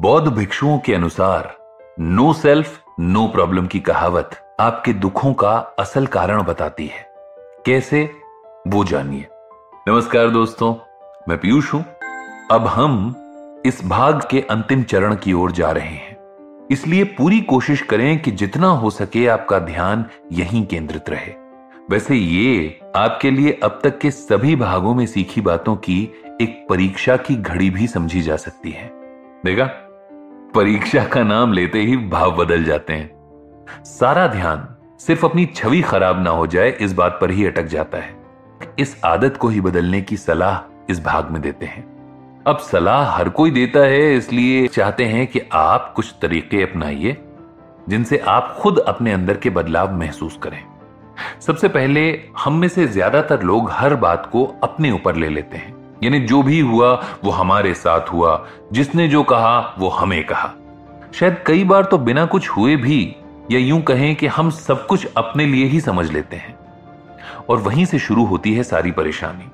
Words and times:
बौद्ध 0.00 0.28
भिक्षुओं 0.28 0.78
के 0.78 0.94
अनुसार 0.94 1.56
नो 2.00 2.32
सेल्फ 2.32 2.82
नो 3.00 3.26
प्रॉब्लम 3.26 3.66
की 3.66 3.80
कहावत 3.80 4.56
आपके 4.60 4.92
दुखों 4.92 5.34
का 5.34 5.50
असल 5.78 6.06
कारण 6.06 6.42
बताती 6.42 6.86
है। 6.86 7.06
कैसे? 7.66 8.10
वो 8.68 8.84
जानिए। 8.84 9.26
नमस्कार 9.88 10.28
दोस्तों, 10.28 10.74
मैं 11.28 11.38
पीयूष 11.38 11.74
हूँ। 11.74 11.84
अब 12.50 12.66
हम 12.66 13.14
इस 13.66 13.84
भाग 13.84 14.22
के 14.30 14.40
अंतिम 14.40 14.82
चरण 14.82 15.16
की 15.16 15.32
ओर 15.32 15.52
जा 15.52 15.70
रहे 15.70 15.88
हैं। 15.88 16.16
इसलिए 16.70 17.04
पूरी 17.04 17.40
कोशिश 17.40 17.82
करें 17.82 18.22
कि 18.22 18.30
जितना 18.30 18.68
हो 18.68 18.90
सके 18.90 19.26
आपका 19.26 19.58
ध्यान 19.58 20.06
यहीं 20.32 20.66
केंद्रित 20.66 21.10
रहे। 21.10 21.32
वैसे 21.90 22.14
ये 22.14 22.80
आपके 22.96 23.30
लिए 23.30 23.60
अब 23.62 23.80
तक 23.82 23.98
के 23.98 24.10
सभी 24.10 24.56
भागों 24.56 24.94
में 24.94 25.06
सीखी 25.06 25.40
बातों 25.40 25.76
की 25.76 26.10
एक 26.40 26.66
परीक्षा 26.68 27.16
की 27.16 27.36
घड़ी 27.36 27.70
भी 27.70 27.86
समझी 27.86 28.22
जा 28.22 28.36
सकती 28.36 28.70
है। 28.70 29.00
देखा? 29.44 29.86
परीक्षा 30.54 31.04
का 31.04 31.22
नाम 31.22 31.52
लेते 31.52 31.80
ही 31.80 31.96
भाव 32.08 32.30
बदल 32.36 32.64
जाते 32.64 32.92
हैं। 32.92 33.84
सारा 33.84 34.26
ध्यान 34.26 34.66
सिर्फ़ 35.00 35.24
अपनी 35.26 35.44
छवि 35.46 35.80
खराब 35.82 36.22
ना 36.22 36.30
हो 36.30 36.46
जाए, 36.46 36.70
इस 36.70 36.92
बात 36.92 37.18
पर 37.20 37.30
ही 37.30 37.46
अटक 37.46 37.66
जाता 37.66 37.98
है 37.98 38.18
इस 38.78 38.96
आदत 39.04 39.36
को 39.36 39.48
ही 39.48 39.60
बदलने 39.60 40.00
की 40.02 40.16
सलाह 40.16 40.92
इस 40.92 41.02
भाग 41.04 41.30
में 41.30 41.40
देते 41.42 41.66
हैं। 41.66 41.84
अब 42.46 42.58
सलाह 42.62 43.10
हर 43.10 43.28
कोई 43.28 43.50
देता 43.50 43.80
है, 43.80 44.16
इसलिए 44.16 44.66
चाहते 44.68 45.04
हैं 45.04 45.26
कि 45.26 45.40
आप 45.52 45.92
कुछ 45.96 46.14
तरीके 46.22 46.62
अपनाइए 46.62 47.16
जिनसे 47.88 48.18
आप 48.18 48.56
खुद 48.60 48.78
अपने 48.78 49.12
अंदर 49.12 49.36
के 49.36 49.50
बदलाव 49.50 49.96
महसूस 49.98 50.38
करें। 50.42 50.62
सबसे 51.40 51.68
पहले 51.68 52.02
हम 52.38 52.54
में 52.54 52.68
से 52.68 52.86
ज़्यादातर 52.88 53.42
लोग 53.42 53.70
हर 53.70 53.94
बात 53.96 54.28
को 54.32 54.44
अपने 54.62 54.90
ऊपर 54.90 55.16
ले 55.16 55.28
लेते 55.28 55.56
हैं। 55.56 55.79
यानी 56.02 56.20
जो 56.20 56.42
भी 56.42 56.60
हुआ, 56.60 57.04
वो 57.24 57.30
हमारे 57.30 57.74
साथ 57.74 58.00
हुआ। 58.00 58.46
जिसने 58.72 59.08
जो 59.08 59.22
कहा, 59.22 59.74
वो 59.78 59.88
हमें 59.88 60.26
कहा। 60.26 60.52
शायद 61.14 61.36
कई 61.46 61.64
बार 61.64 61.84
तो 61.84 61.98
बिना 61.98 62.24
कुछ 62.24 62.48
हुए 62.48 62.76
भी, 62.76 63.16
या 63.50 63.58
यूँ 63.58 63.82
कहें 63.82 64.16
कि 64.16 64.26
हम 64.26 64.50
सब 64.50 64.86
कुछ 64.86 65.08
अपने 65.16 65.46
लिए 65.46 65.64
ही 65.64 65.80
समझ 65.80 66.12
लेते 66.12 66.36
हैं। 66.36 66.58
और 67.48 67.56
वहीं 67.56 67.84
से 67.84 67.98
शुरू 67.98 68.24
होती 68.24 68.54
है 68.54 68.62
सारी 68.62 68.90
परेशानी। 68.90 69.48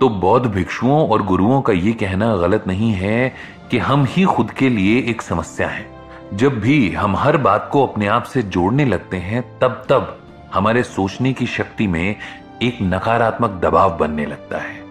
तो 0.00 0.08
बौद्ध 0.08 0.46
भिक्षुओं 0.46 1.08
और 1.08 1.22
गुरुओं 1.22 1.62
का 1.62 1.72
यह 1.72 1.92
कहना 1.92 2.36
गलत 2.36 2.64
नहीं 2.66 2.92
है 2.92 3.34
कि 3.70 3.78
हम 3.78 4.06
ही 4.08 4.24
खुद 4.24 4.50
के 4.50 4.68
लिए 4.68 5.00
एक 5.00 5.22
समस्या 5.22 5.68
है। 5.68 5.90
जब 6.34 6.60
भी 6.60 6.90
हम 6.90 7.16
हर 7.16 7.36
बात 7.36 7.68
को 7.72 7.86
अपने 7.86 8.06
आप 8.06 8.22
से 8.22 8.42
जोड़ने 8.42 8.84
लगते 8.84 9.16
हैं, 9.16 9.58
तब 9.58 9.84
तब 9.88 10.18
हमारे 10.54 10.82
सोचने 10.82 11.32
की 11.32 11.46
शक्ति 11.46 11.86
में 11.86 12.16
एक 12.62 12.78
नकारात्मक 12.82 13.50
दबाव 13.50 13.98
बनने 13.98 14.26
लगता 14.26 14.58
है। 14.58 14.81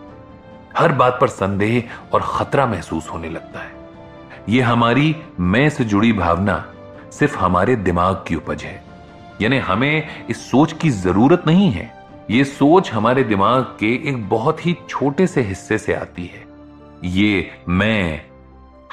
हर 0.78 0.92
बात 0.92 1.18
पर 1.22 1.28
संदेह 1.28 1.84
और 2.14 2.22
खतरा 2.24 2.66
महसूस 2.66 3.10
होने 3.10 3.30
लगता 3.30 3.60
है। 3.60 3.72
यह 4.50 4.70
हमारी 4.70 5.16
मैं 5.40 5.70
से 5.70 5.86
जुड़ी 5.86 6.14
भावना 6.14 6.74
सिर्फ़ 7.12 7.38
हमारे 7.38 7.76
दिमाग 7.76 8.26
की 8.28 8.36
उपज 8.36 8.64
है। 8.64 8.84
यानी 9.42 9.58
हमें 9.58 10.26
इस 10.30 10.52
सोच 10.52 10.74
की 10.74 10.90
ज़रूरत 10.90 11.44
नहीं 11.48 11.72
है। 11.72 12.06
यह 12.32 12.44
सोच 12.44 12.92
हमारे 12.92 13.24
दिमाग 13.24 13.64
के 13.64 14.10
एक 14.10 14.30
बहुत 14.30 14.66
ही 14.66 14.78
छोटे 14.90 15.28
से 15.28 15.42
हिस्से 15.42 15.78
से 15.78 15.94
आती 15.94 16.26
है। 16.26 16.46
ये 17.04 17.52
मैं 17.70 18.26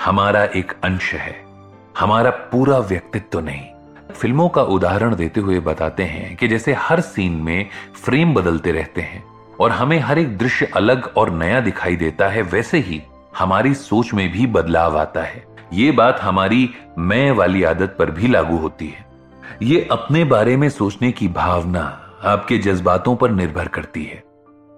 हमारा 0.04 0.44
एक 0.44 0.72
अंश 0.84 1.14
है। 1.14 1.44
हमारा 1.98 2.30
पूरा 2.30 2.78
व्यक्तित्व 2.78 3.26
तो 3.32 3.40
नहीं। 3.40 3.66
फ़िल्मों 4.14 4.48
का 4.48 4.62
उदाहरण 4.62 5.14
देते 5.14 5.40
हुए 5.40 5.60
बताते 5.60 6.02
हैं 6.02 6.36
कि 6.36 6.48
जैसे 6.48 6.72
हर 6.72 7.00
सीन 7.00 7.32
में 7.32 7.68
फ्रेम 8.04 8.34
बदलते 8.34 8.72
रहते 8.72 9.00
हैं। 9.00 9.37
और 9.60 9.70
हमें 9.70 9.98
हर 9.98 10.18
एक 10.18 10.38
दृश्य 10.38 10.66
अलग 10.66 11.12
और 11.16 11.30
नया 11.30 11.60
दिखाई 11.60 11.96
देता 11.96 12.28
है, 12.28 12.42
वैसे 12.42 12.78
ही 12.78 13.02
हमारी 13.38 13.74
सोच 13.74 14.14
में 14.14 14.32
भी 14.32 14.46
बदलाव 14.46 14.98
आता 14.98 15.22
है। 15.22 15.44
ये 15.72 15.90
बात 15.90 16.20
हमारी 16.20 16.70
मैं 16.98 17.30
वाली 17.30 17.62
आदत 17.62 17.96
पर 17.98 18.10
भी 18.10 18.28
लागू 18.28 18.56
होती 18.56 18.88
है। 18.88 19.06
ये 19.62 19.88
अपने 19.90 20.24
बारे 20.24 20.56
में 20.56 20.68
सोचने 20.68 21.12
की 21.12 21.28
भावना 21.28 22.14
आपके 22.24 22.58
जज्बातों 22.58 23.16
पर 23.16 23.30
निर्भर 23.30 23.68
करती 23.68 24.04
है। 24.04 24.22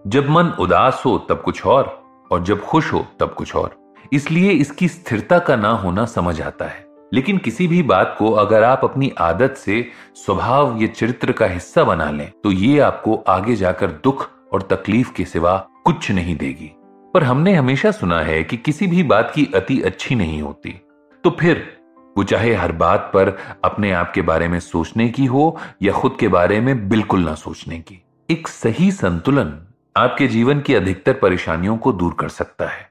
जब 0.06 0.30
मन 0.30 0.46
उदास 0.46 1.02
हो, 1.06 1.18
तब 1.18 1.42
कुछ 1.42 1.66
और 1.66 2.02
और 2.32 2.42
जब 2.42 2.60
खुश 2.60 2.92
हो, 2.92 3.06
तब 3.20 3.30
कुछ 3.30 3.56
और। 3.56 3.70
इसलिए 4.12 4.50
इसकी 4.50 4.88
स्थिरता 4.88 5.38
का 5.38 5.56
ना 5.56 5.70
होना 5.70 6.04
समझ 6.04 6.42
आता 6.42 6.64
है। 6.64 6.86
लेकिन 7.12 7.38
किसी 7.38 7.68
भी 7.68 7.82
बात 7.82 8.16
को 8.18 8.30
अगर 8.32 8.64
आप 8.64 8.80
अपनी 8.84 9.12
आदत 9.18 9.54
से, 9.56 9.88
स्वभाव 10.14 10.78
या 10.80 10.86
चरित्र 10.86 11.32
का 11.32 11.46
हिस्सा 11.46 11.84
बना 11.84 12.10
लें 12.10 12.32
तो 12.44 12.50
ये 12.50 12.78
आपको 12.80 13.24
आगे 13.28 13.56
जाकर 13.56 13.86
दुख 13.86 14.28
और 14.52 14.62
तकलीफ़ 14.62 15.12
के 15.12 15.24
सिवा 15.24 15.68
कुछ 15.84 16.10
नहीं 16.10 16.36
देगी। 16.36 16.76
पर 17.14 17.24
हमने 17.24 17.54
हमेशा 17.54 17.90
सुना 17.90 18.20
है 18.20 18.44
कि 18.44 18.56
किसी 18.56 18.86
भी 18.86 19.02
बात 19.02 19.32
की 19.34 19.48
अति 19.54 19.82
अच्छी 19.82 20.14
नहीं 20.14 20.42
होती। 20.42 20.80
तो 21.24 21.30
फिर, 21.30 21.78
वो 22.16 22.24
चाहे 22.24 22.54
हर 22.54 22.72
बात 22.72 23.10
पर 23.14 23.38
अपने 23.64 23.92
आप 23.92 24.12
के 24.14 24.22
बारे 24.22 24.48
में 24.48 24.60
सोचने 24.60 25.08
की 25.08 25.26
हो 25.26 25.58
या 25.82 25.92
खुद 25.92 26.16
के 26.20 26.28
बारे 26.28 26.60
में 26.60 26.88
बिल्कुल 26.88 27.20
ना 27.20 27.34
सोचने 27.34 27.78
की। 27.78 28.02
एक 28.30 28.48
सही 28.48 28.92
संतुलन 28.92 29.66
आपके 29.96 30.26
जीवन 30.26 30.60
की 30.60 30.74
अधिकतर 30.74 31.12
परेशानियों 31.12 31.76
को 31.76 31.92
दूर 31.92 32.16
कर 32.20 32.28
सकता 32.28 32.64
है। 32.64 32.90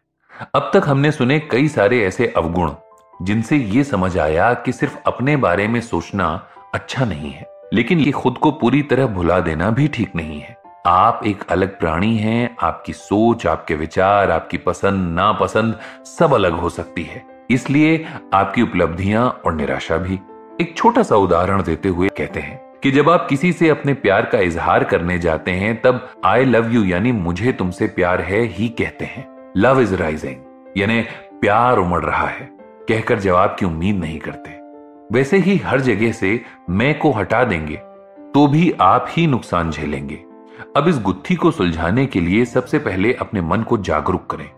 अब 0.56 0.72
तक 0.74 0.81
हमने 0.86 1.12
सुने 1.12 1.40
कई 1.40 1.68
सारे 1.68 2.03
ऐसे 2.06 2.34
अवगुण, 2.38 2.72
जिनसे 3.22 3.58
ये 3.58 3.84
समझ 3.84 4.18
आया 4.18 4.53
कि 4.53 4.72
सिर्फ़ 4.72 4.98
अपने 5.08 5.38
बारे 5.38 5.68
में 5.68 5.81
सोचना 5.81 6.48
अच्छा 6.74 7.06
नहीं 7.06 7.31
है, 7.31 7.46
लेकिन 7.74 8.00
ये 8.00 8.12
खुद 8.12 8.38
को 8.38 8.52
पूरी 8.52 8.84
तरह 8.84 9.08
भुला 9.08 9.40
देना 9.40 9.69
भी 9.69 9.88
ठीक 9.88 10.16
नहीं 10.16 10.40
है। 10.40 10.59
आप 10.85 11.22
एक 11.25 11.44
अलग 11.50 11.79
प्राणी 11.79 12.17
हैं, 12.17 12.56
आपकी 12.62 12.94
सोच, 12.94 13.47
आपके 13.47 13.75
विचार, 13.75 14.31
आपकी 14.31 14.57
पसंद, 14.57 15.16
नापसंद, 15.16 15.79
सब 16.06 16.34
अलग 16.34 16.51
हो 16.51 16.69
सकती 16.69 17.03
है। 17.03 17.23
इसलिए 17.50 18.06
आपकी 18.34 18.62
उपलब्धियाँ 18.62 19.41
और 19.45 19.53
निराशा 19.53 19.97
भी। 19.97 20.19
एक 20.62 20.73
छोटा 20.78 21.03
सा 21.03 21.16
उदाहरण 21.16 21.63
देते 21.63 21.89
हुए 21.89 22.09
कहते 22.09 22.39
हैं 22.39 22.59
कि 22.84 22.91
जब 22.91 23.09
आप 23.09 23.28
किसी 23.29 23.51
से 23.53 23.69
अपने 23.69 23.94
प्यार 23.94 24.25
का 24.25 24.39
इजहार 24.39 24.84
करने 24.84 25.18
जाते 25.19 25.51
हैं, 25.51 25.81
तब 25.81 26.09
आई 26.25 26.45
लव 26.45 26.72
यू 26.72 26.84
यानी 26.84 27.12
मुझे 27.12 27.51
तुमसे 27.51 27.88
प्यार 27.88 28.22
है 28.22 28.41
ही 28.41 28.69
कहते 28.69 29.06
हैं। 29.06 29.53
लव 29.57 29.81
इज़ 29.81 29.95
राइजिंग 29.95 30.72
यानी 30.78 31.01
प्यार 31.41 31.78
उमड़ 31.78 32.03
रहा 32.03 32.28
है। 32.28 32.50
कहकर 32.89 33.19
जवाब 33.19 33.56
की 33.59 33.66
उम्मीद 33.66 33.95
नहीं 33.95 34.19
करते। 34.19 34.57
वैसे 35.12 35.38
ही 35.38 35.57
हर 35.57 35.81
जगह 35.81 36.12
से 36.12 36.41
मैं 36.69 36.97
को 37.00 37.12
हटा 37.12 37.44
देंगे 37.44 37.75
तो 38.34 38.47
भी 38.47 38.73
आप 38.81 39.06
ही 39.09 39.28
नुकसान 39.28 39.72
झेलेंगे। 39.72 40.23
अब 40.78 40.88
इस 40.88 41.00
गुत्थी 41.00 41.36
को 41.36 41.52
सुलझाने 41.52 42.06
के 42.06 42.20
लिए 42.20 42.46
सबसे 42.46 42.80
पहले 42.80 43.14
अपने 43.14 43.42
मन 43.42 43.62
को 43.62 43.78
जागरूक 43.78 44.30
करें। 44.30 44.50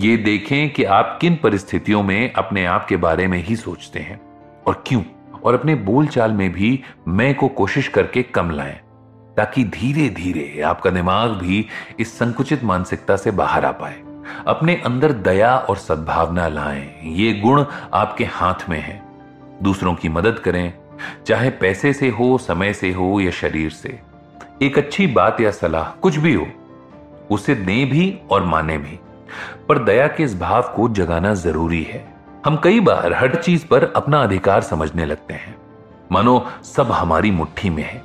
ये 0.00 0.16
देखें 0.16 0.70
कि 0.70 0.84
आप 0.84 1.18
किन 1.20 1.36
परिस्थितियों 1.36 2.02
में 2.02 2.32
अपने 2.32 2.64
आप 2.66 2.86
के 2.86 2.96
बारे 2.96 3.26
में 3.26 3.38
ही 3.38 3.56
सोचते 3.56 4.00
हैं 4.00 4.20
और 4.66 4.82
क्यों? 4.86 5.02
और 5.44 5.54
अपने 5.54 5.74
बोलचाल 5.74 6.32
में 6.32 6.52
भी 6.52 6.80
मैं 7.08 7.34
को 7.34 7.48
कोशिश 7.48 7.88
करके 7.88 8.22
कम 8.22 8.50
लाएँ, 8.50 8.80
ताकि 9.36 9.64
धीरे 9.64 10.08
धीरे 10.08 10.60
आपका 10.60 10.90
दिमाग 10.90 11.30
भी 11.30 11.66
इस 12.00 12.18
संकुचित 12.18 12.64
मानसिकता 12.64 13.16
से 13.16 13.30
बाहर 13.30 13.64
आ 13.64 13.72
पाए। 13.72 14.02
अपने 14.46 14.76
अंदर 14.76 15.12
दया 15.12 15.56
और 15.56 15.76
सद्भावना 15.76 16.48
लाएँ, 16.48 17.00
ये 17.04 17.32
गुण 17.32 17.64
आपके 17.92 18.24
हाथ 18.24 18.68
में 18.68 18.80
है। 18.80 19.02
दूसरों 19.62 19.94
की 19.94 20.08
मदद 20.08 20.38
करें, 20.38 20.72
चाहे 21.26 21.50
पैसे 21.50 21.92
से 21.92 22.08
हो, 22.08 22.38
समय 22.38 22.72
से 22.72 22.92
हो 22.92 23.20
या 23.20 23.30
शरीर 23.30 23.70
से। 23.70 24.07
एक 24.62 24.78
अच्छी 24.78 25.06
बात 25.06 25.40
या 25.40 25.50
सलाह, 25.50 25.84
कुछ 25.84 26.16
भी 26.16 26.34
हो, 26.34 26.46
उसे 27.30 27.54
दे 27.54 27.84
भी 27.84 28.18
और 28.30 28.44
माने 28.44 28.78
भी। 28.78 29.00
पर 29.68 29.78
दया 29.78 30.06
के 30.06 30.22
इस 30.22 30.40
भाव 30.40 30.72
को 30.76 30.88
जगाना 30.88 31.34
ज़रूरी 31.34 31.82
है। 31.82 32.14
हम 32.46 32.56
कई 32.56 32.80
बार 32.80 33.12
हर 33.12 33.34
चीज़ 33.34 33.66
पर 33.66 33.92
अपना 33.96 34.22
अधिकार 34.22 34.60
समझने 34.60 35.04
लगते 35.04 35.34
हैं। 35.34 35.56
मानो, 36.12 36.46
सब 36.62 36.92
हमारी 36.92 37.30
मुट्ठी 37.30 37.70
में 37.70 37.82
है। 37.82 38.02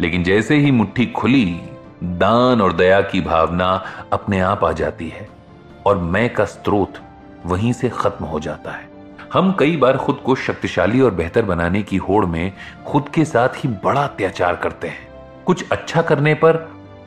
लेकिन 0.00 0.24
जैसे 0.24 0.56
ही 0.56 0.70
मुट्ठी 0.70 1.06
खुली, 1.06 1.60
दान 2.04 2.60
और 2.60 2.72
दया 2.72 3.00
की 3.00 3.20
भावना 3.20 3.84
अपने 4.12 4.40
आप 4.40 4.64
आ 4.64 4.72
जाती 4.72 5.08
है 5.08 5.28
और 5.86 5.98
मैं 5.98 6.34
का 6.34 6.44
स्रोत 6.44 6.92
वहीं 7.46 7.72
से 7.72 7.88
खत्म 7.88 8.24
हो 8.24 8.40
जाता 8.40 8.70
है। 8.70 8.90
हम 9.32 9.52
कई 9.52 9.76
बार 9.76 9.96
खुद 9.96 10.16
को 10.16 10.34
शक्तिशाली 10.34 11.00
और 11.00 11.10
बेहतर 11.10 11.42
बनाने 11.42 11.82
की 11.82 11.96
होड़ 11.96 12.26
में 12.26 12.52
खुद 12.86 13.08
के 13.08 13.24
साथ 13.24 13.48
ही 13.48 13.68
बड़ा 13.68 14.04
अत्याचार 14.04 14.56
करते 14.56 14.88
हैं। 14.88 15.09
कुछ 15.50 15.70
अच्छा 15.72 16.02
करने 16.02 16.34
पर 16.34 16.56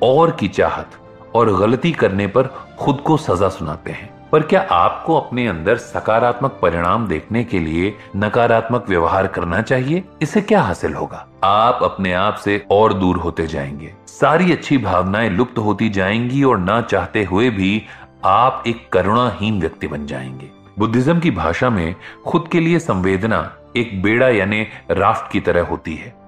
और 0.03 0.31
की 0.31 0.47
चाहत 0.47 0.91
और 1.35 1.53
गलती 1.57 1.91
करने 1.91 2.27
पर 2.27 2.43
खुद 2.79 2.97
को 2.97 3.17
सजा 3.17 3.49
सुनाते 3.49 3.91
हैं। 3.91 4.29
पर 4.29 4.41
क्या 4.41 4.61
आपको 4.71 5.19
अपने 5.19 5.47
अंदर 5.47 5.77
सकारात्मक 5.77 6.59
परिणाम 6.61 7.07
देखने 7.07 7.43
के 7.43 7.59
लिए 7.59 7.95
नकारात्मक 8.15 8.85
व्यवहार 8.89 9.27
करना 9.27 9.61
चाहिए? 9.61 10.03
इससे 10.21 10.41
क्या 10.41 10.61
हासिल 10.61 10.93
होगा? 10.93 11.27
आप 11.43 11.79
अपने 11.83 12.13
आप 12.13 12.35
से 12.35 12.65
और 12.71 12.93
दूर 12.93 13.17
होते 13.17 13.47
जाएँगे। 13.47 13.93
सारी 14.07 14.51
अच्छी 14.51 14.77
भावनाएँ 14.77 15.29
लुप्त 15.29 15.57
होती 15.57 15.89
जाएँगी 15.89 16.43
और 16.43 16.57
ना 16.57 16.81
चाहते 16.81 17.23
हुए 17.23 17.49
भी 17.49 17.85
आप 18.25 18.63
एक 18.67 18.89
करुणाहीन 18.93 19.61
व्यक्ति 19.61 19.87
बन 19.87 20.05
जाएँगे। 20.05 20.49
बुद्धिज्म 20.79 21.19
की 21.19 21.31
भाषा 21.31 21.69
में 21.69 21.95
खुद 22.27 22.49
के 22.51 22.59
लिए 22.59 22.79
संवेदना 22.79 23.55
एक 23.77 24.01
बेड़ा 24.03 24.29
यानी 24.29 24.67
राफ्ट 24.91 25.31
की 25.31 25.39
तरह 25.39 25.61
होती 25.61 25.95
है। 25.95 26.22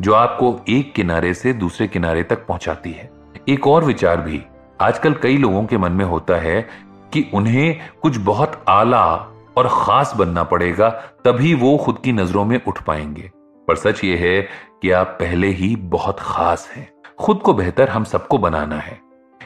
जो 0.00 0.14
आपको 0.14 0.60
एक 0.68 0.94
किनारे 0.94 1.34
से 1.34 1.52
दूसरे 1.52 1.88
किनारे 1.88 2.22
तक 2.22 2.46
पहुंचाती 2.46 2.92
है। 2.92 3.10
एक 3.48 3.66
और 3.66 3.84
विचार 3.84 4.20
भी, 4.20 4.42
आजकल 4.80 5.14
कई 5.14 5.36
लोगों 5.36 5.64
के 5.64 5.78
मन 5.78 5.92
में 5.92 6.04
होता 6.04 6.34
है 6.34 6.68
कि 7.12 7.30
उन्हें 7.34 7.78
कुछ 8.02 8.16
बहुत 8.16 8.64
आला 8.68 9.14
और 9.56 9.68
खास 9.72 10.12
बनना 10.16 10.42
पड़ेगा, 10.42 10.88
तभी 11.24 11.54
वो 11.54 11.76
खुद 11.76 11.98
की 12.04 12.12
नज़रों 12.12 12.44
में 12.44 12.60
उठ 12.68 12.82
पाएँगे। 12.82 13.30
पर 13.68 13.76
सच 13.76 14.04
ये 14.04 14.16
है 14.16 14.48
कि 14.82 14.90
आप 14.90 15.06
पहले 15.06 15.46
ही 15.46 15.76
बहुत 15.76 16.16
खास 16.20 16.72
हैं। 16.76 16.92
खुद 17.18 17.38
को 17.38 17.54
बेहतर 17.54 17.88
हम 17.88 18.04
सबको 18.04 18.38
बनाना 18.38 18.76
है। 18.76 19.00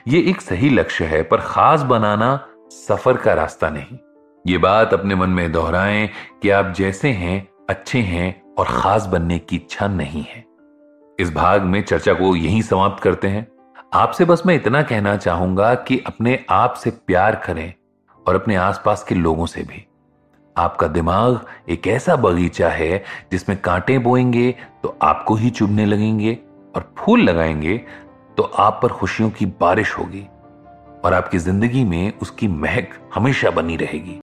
ये 0.08 0.20
एक 0.20 0.40
सही 0.40 0.70
लक्ष्य 0.70 1.04
है, 1.04 1.22
पर 1.22 1.36
खास 1.36 1.82
बनाना 1.82 2.46
सफ़र 2.70 3.16
का 3.16 3.34
रास्ता 3.34 3.70
नहीं। 3.70 3.98
ये 4.46 4.58
बात 4.58 4.94
अपने 4.94 5.14
मन 5.14 5.30
में 5.30 5.52
दोहराएँ 5.52 6.10
कि 6.42 6.50
आप 6.50 6.74
जैसे 6.76 7.08
हैं, 7.08 7.48
अच्छे 7.70 7.98
हैं 7.98 8.43
और 8.58 8.66
खास 8.66 9.06
बनने 9.06 9.38
की 9.38 9.56
इच्छा 9.56 9.86
नहीं 9.86 10.22
है। 10.22 10.44
इस 11.18 11.32
भाग 11.34 11.62
में 11.62 11.82
चर्चा 11.82 12.12
को 12.14 12.34
यहीं 12.36 12.62
समाप्त 12.62 13.02
करते 13.02 13.28
हैं। 13.28 13.46
आपसे 13.94 14.24
बस 14.24 14.42
मैं 14.46 14.54
इतना 14.54 14.82
कहना 14.82 15.16
चाहूँगा 15.16 15.74
कि 15.74 15.98
अपने 16.06 16.38
आप 16.50 16.74
से 16.74 16.90
प्यार 16.90 17.36
करें 17.36 17.72
और 18.26 18.34
अपने 18.34 18.56
आसपास 18.56 19.04
के 19.04 19.14
लोगों 19.14 19.46
से 19.46 19.62
भी। 19.62 19.84
आपका 20.56 20.86
दिमाग 20.86 21.46
एक 21.68 21.86
ऐसा 21.86 22.16
बगीचा 22.16 22.68
है 22.68 23.02
जिसमें 23.32 23.60
कांटे 23.60 23.98
बोएँगे 23.98 24.50
तो 24.82 24.96
आपको 25.02 25.34
ही 25.34 25.50
चुभने 25.50 25.86
लगेंगे 25.86 26.38
और 26.76 26.92
फूल 26.98 27.20
लगाएँगे 27.20 27.76
तो 28.36 28.42
आप 28.42 28.78
पर 28.82 28.88
खुशियों 28.88 29.30
की 29.30 29.46
बारिश 29.60 29.98
होगी 29.98 30.26
और 31.04 31.14
आपकी 31.14 31.38
ज़िंदगी 31.38 31.84
में 31.84 32.12
उसकी 32.22 32.48
महक 32.48 32.88
हमेशा 33.14 33.50
बनी 33.50 33.76
रहेगी। 33.76 34.20